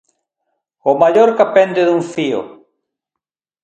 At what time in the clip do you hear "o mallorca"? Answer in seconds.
0.89-1.45